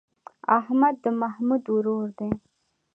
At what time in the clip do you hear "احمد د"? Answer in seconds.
0.59-1.05